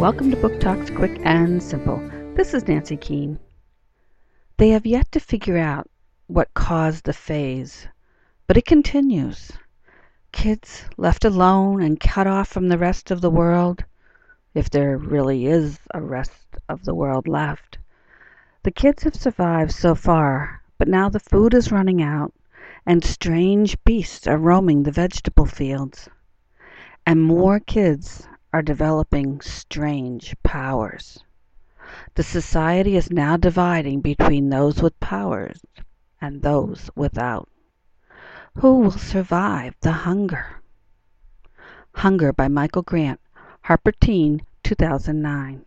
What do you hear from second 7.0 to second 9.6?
the FAYZ, but it continues.